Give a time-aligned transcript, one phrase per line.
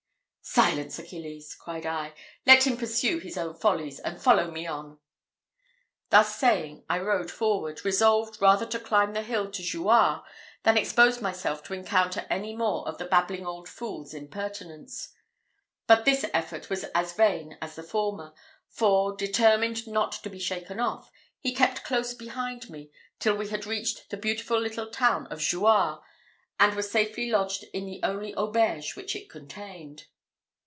[0.43, 2.13] "Silence, Achilles," cried I;
[2.45, 4.99] "let him pursue his own follies, and follow me on."
[6.09, 10.25] Thus saying, I rode forward, resolved rather to climb the hill to Jouarre
[10.63, 15.13] than expose myself to encounter any more of the babbling old fool's impertinence:
[15.87, 18.33] but this effort was as vain as the former;
[18.67, 21.09] for, determined not to be shaken off,
[21.39, 26.01] he kept close behind me, till we had reached the beautiful little town of Jouarre,
[26.59, 30.07] and were safely lodged in the only auberge which it contained.